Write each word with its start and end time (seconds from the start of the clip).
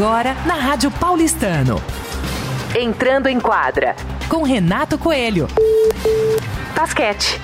Agora 0.00 0.32
na 0.46 0.54
Rádio 0.54 0.90
Paulistano. 0.90 1.76
Entrando 2.74 3.26
em 3.26 3.38
quadra 3.38 3.94
com 4.30 4.42
Renato 4.42 4.96
Coelho. 4.96 5.46
Basquete. 6.74 7.38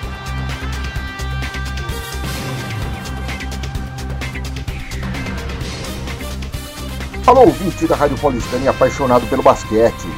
Alô, 7.26 7.42
ouvinte 7.42 7.86
da 7.86 7.94
Rádio 7.94 8.16
Paulistana 8.16 8.64
e 8.64 8.68
apaixonado 8.68 9.26
pelo 9.26 9.42
basquete. 9.42 10.08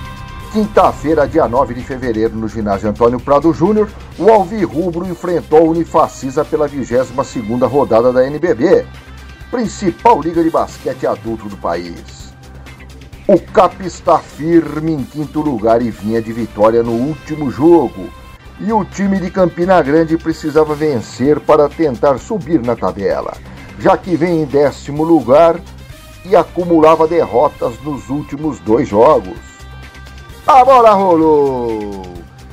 Quinta-feira, 0.53 1.27
dia 1.27 1.49
9 1.49 1.75
de 1.75 1.83
fevereiro, 1.83 2.37
no 2.37 2.47
ginásio 2.47 2.89
Antônio 2.89 3.19
Prado 3.19 3.53
Júnior, 3.53 3.91
o 4.17 4.31
Alvirrubro 4.31 5.05
enfrentou 5.09 5.67
o 5.67 5.71
Unifacisa 5.71 6.45
pela 6.45 6.69
22ª 6.69 7.69
rodada 7.69 8.13
da 8.13 8.25
NBB, 8.25 8.87
principal 9.51 10.21
liga 10.21 10.41
de 10.41 10.51
basquete 10.51 11.05
adulto 11.05 11.49
do 11.49 11.57
país. 11.57 12.28
O 13.31 13.39
Cap 13.39 13.85
está 13.85 14.19
firme 14.19 14.95
em 14.95 15.05
quinto 15.05 15.43
lugar 15.43 15.83
e 15.83 15.91
vinha 15.91 16.23
de 16.23 16.33
vitória 16.33 16.83
no 16.83 16.93
último 16.93 17.51
jogo, 17.51 18.09
e 18.59 18.73
o 18.73 18.87
time 18.87 19.21
de 19.21 19.31
Campina 19.31 19.83
Grande 19.83 20.17
precisava 20.17 20.75
vencer 20.75 21.39
para 21.39 21.69
tentar 21.69 22.17
subir 22.17 22.63
na 22.63 22.75
tabela, 22.75 23.35
já 23.79 23.99
que 23.99 24.17
vem 24.17 24.41
em 24.41 24.45
décimo 24.47 25.05
lugar 25.05 25.61
e 26.25 26.35
acumulava 26.35 27.07
derrotas 27.07 27.75
nos 27.85 28.09
últimos 28.09 28.61
dois 28.61 28.89
jogos. 28.89 29.37
A 30.47 30.65
bola 30.65 30.93
rolou! 30.93 32.05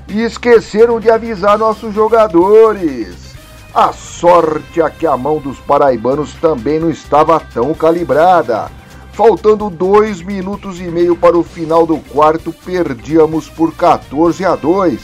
E 0.09 0.23
esqueceram 0.23 0.99
de 0.99 1.09
avisar 1.09 1.57
nossos 1.57 1.95
jogadores. 1.95 3.33
A 3.73 3.93
sorte 3.93 4.81
é 4.81 4.89
que 4.89 5.07
a 5.07 5.15
mão 5.15 5.37
dos 5.37 5.57
paraibanos 5.57 6.33
também 6.33 6.81
não 6.81 6.89
estava 6.89 7.39
tão 7.39 7.73
calibrada. 7.73 8.69
Faltando 9.15 9.69
dois 9.69 10.21
minutos 10.21 10.81
e 10.81 10.83
meio 10.83 11.15
para 11.15 11.37
o 11.37 11.43
final 11.43 11.87
do 11.87 11.99
quarto, 11.99 12.51
perdíamos 12.51 13.47
por 13.47 13.73
14 13.73 14.43
a 14.43 14.57
2. 14.57 14.99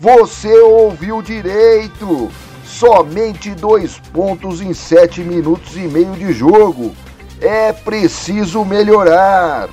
Você 0.00 0.52
ouviu 0.58 1.22
direito! 1.22 2.32
Somente 2.64 3.54
dois 3.54 3.96
pontos 4.12 4.60
em 4.60 4.74
sete 4.74 5.20
minutos 5.20 5.76
e 5.76 5.82
meio 5.82 6.14
de 6.14 6.32
jogo 6.32 6.92
é 7.40 7.72
preciso 7.72 8.64
melhorar. 8.64 9.68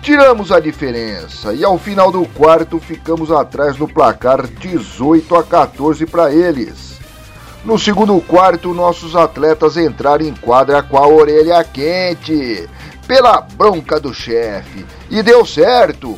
Tiramos 0.00 0.50
a 0.50 0.58
diferença 0.58 1.52
e 1.52 1.62
ao 1.62 1.78
final 1.78 2.10
do 2.10 2.24
quarto 2.28 2.80
ficamos 2.80 3.30
atrás 3.30 3.76
no 3.76 3.86
placar 3.86 4.46
18 4.46 5.36
a 5.36 5.44
14 5.44 6.06
para 6.06 6.32
eles. 6.32 6.98
No 7.64 7.78
segundo 7.78 8.18
quarto, 8.22 8.72
nossos 8.72 9.14
atletas 9.14 9.76
entraram 9.76 10.24
em 10.24 10.34
quadra 10.34 10.82
com 10.82 10.96
a 10.96 11.06
orelha 11.06 11.62
quente, 11.64 12.66
pela 13.08 13.40
bronca 13.40 13.98
do 13.98 14.12
chefe, 14.12 14.84
e 15.10 15.22
deu 15.22 15.44
certo. 15.46 16.16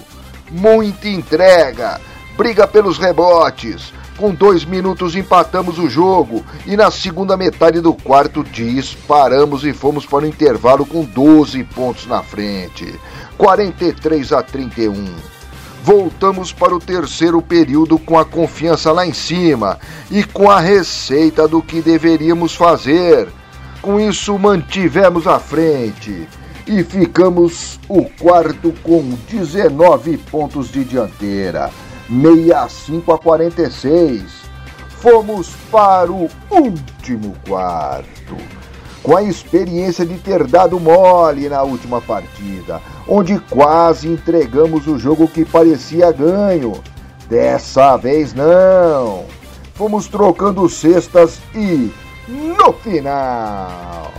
Muita 0.50 1.08
entrega, 1.08 2.00
briga 2.36 2.66
pelos 2.66 2.98
rebotes, 2.98 3.92
com 4.16 4.34
dois 4.34 4.64
minutos 4.64 5.14
empatamos 5.14 5.78
o 5.78 5.88
jogo 5.88 6.44
e 6.66 6.76
na 6.76 6.90
segunda 6.90 7.36
metade 7.36 7.80
do 7.80 7.94
quarto 7.94 8.42
disparamos 8.42 9.64
e 9.64 9.72
fomos 9.72 10.04
para 10.04 10.24
o 10.24 10.26
intervalo 10.26 10.84
com 10.84 11.04
12 11.04 11.62
pontos 11.64 12.06
na 12.06 12.20
frente. 12.20 12.92
43 13.38 14.32
a 14.32 14.42
31. 14.42 15.14
Voltamos 15.84 16.52
para 16.52 16.74
o 16.74 16.80
terceiro 16.80 17.40
período 17.40 17.98
com 17.98 18.18
a 18.18 18.24
confiança 18.24 18.90
lá 18.92 19.06
em 19.06 19.14
cima 19.14 19.78
e 20.10 20.24
com 20.24 20.50
a 20.50 20.60
receita 20.60 21.46
do 21.46 21.62
que 21.62 21.80
deveríamos 21.80 22.54
fazer. 22.54 23.28
Com 23.80 23.98
isso, 23.98 24.36
mantivemos 24.38 25.26
a 25.26 25.38
frente 25.38 26.28
e 26.66 26.82
ficamos 26.84 27.78
o 27.88 28.04
quarto 28.04 28.72
com 28.82 29.02
19 29.28 30.16
pontos 30.18 30.70
de 30.70 30.84
dianteira. 30.84 31.70
65 32.08 33.12
a 33.12 33.18
46. 33.18 34.22
Fomos 34.88 35.50
para 35.70 36.10
o 36.12 36.28
último 36.50 37.34
quarto. 37.48 38.36
Com 39.02 39.16
a 39.16 39.22
experiência 39.22 40.04
de 40.04 40.18
ter 40.18 40.46
dado 40.46 40.78
mole 40.78 41.48
na 41.48 41.62
última 41.62 42.02
partida, 42.02 42.82
onde 43.08 43.38
quase 43.38 44.08
entregamos 44.08 44.86
o 44.86 44.98
jogo 44.98 45.26
que 45.26 45.44
parecia 45.44 46.12
ganho. 46.12 46.72
Dessa 47.28 47.96
vez 47.96 48.34
não. 48.34 49.24
Fomos 49.74 50.08
trocando 50.08 50.68
cestas 50.68 51.38
e 51.54 51.90
no 52.28 52.72
final. 52.74 54.12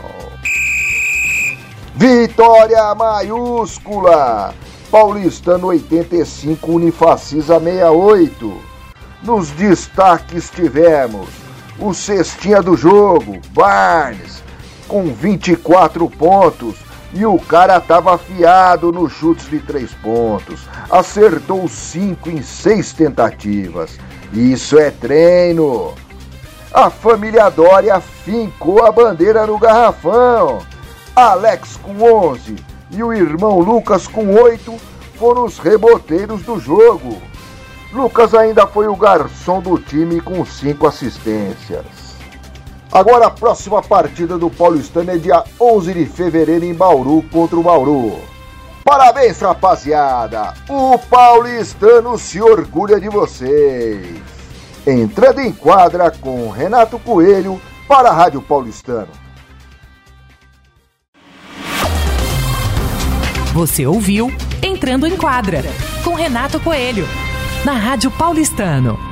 Vitória 1.96 2.96
maiúscula! 2.96 4.54
Paulistano 4.90 5.68
85, 5.68 6.72
Unifacisa 6.72 7.60
68. 7.60 8.62
Nos 9.24 9.52
destaques 9.52 10.50
tivemos 10.50 11.28
o 11.78 11.94
cestinha 11.94 12.62
do 12.62 12.78
jogo, 12.78 13.40
Barnes, 13.50 14.42
com 14.88 15.14
24 15.14 16.10
pontos. 16.10 16.76
E 17.14 17.26
o 17.26 17.38
cara 17.38 17.78
estava 17.78 18.16
afiado 18.16 18.90
nos 18.94 19.12
chutes 19.12 19.50
de 19.50 19.60
três 19.60 19.94
pontos. 19.96 20.62
Acertou 20.90 21.68
5 21.68 22.30
em 22.30 22.42
6 22.42 22.94
tentativas. 22.94 23.98
Isso 24.32 24.80
é 24.80 24.92
treino. 24.92 25.94
A 26.74 26.90
família 26.90 27.50
Dória 27.50 28.00
fincou 28.00 28.86
a 28.86 28.94
bandeira 28.94 29.46
no 29.46 29.58
garrafão. 29.58 30.60
Alex 31.16 31.78
com 31.78 32.02
11, 32.02 32.56
e 32.92 33.04
o 33.04 33.12
irmão 33.12 33.60
Lucas, 33.60 34.08
com 34.08 34.34
oito, 34.36 34.78
foram 35.16 35.46
os 35.46 35.60
reboteiros 35.60 36.42
do 36.44 36.58
jogo. 36.58 37.22
Lucas 37.92 38.34
ainda 38.34 38.66
foi 38.66 38.88
o 38.88 38.96
garçom 38.96 39.60
do 39.60 39.78
time 39.78 40.22
com 40.22 40.46
cinco 40.46 40.88
assistências. 40.88 41.86
Agora 42.92 43.28
a 43.28 43.32
próxima 43.32 43.82
partida 43.82 44.38
do 44.38 44.50
Paulistano 44.50 45.12
é 45.12 45.18
dia 45.18 45.44
11 45.60 45.94
de 45.94 46.06
fevereiro 46.06 46.66
em 46.66 46.74
Bauru 46.74 47.24
contra 47.32 47.58
o 47.58 47.64
Bauru. 47.64 48.20
Parabéns, 48.84 49.40
rapaziada! 49.40 50.54
O 50.68 50.98
paulistano 50.98 52.18
se 52.18 52.42
orgulha 52.42 53.00
de 53.00 53.10
vocês. 53.10 54.22
Entrando 54.88 55.40
em 55.40 55.52
quadra 55.52 56.10
com 56.10 56.50
Renato 56.50 56.98
Coelho 57.00 57.62
para 57.88 58.10
a 58.10 58.14
Rádio 58.14 58.42
Paulistano. 58.42 59.08
Você 63.54 63.86
ouviu 63.86 64.32
Entrando 64.64 65.06
em 65.06 65.18
Quadra, 65.18 65.62
com 66.06 66.14
Renato 66.14 66.58
Coelho, 66.62 67.06
na 67.66 67.74
Rádio 67.74 68.10
Paulistano. 68.10 69.11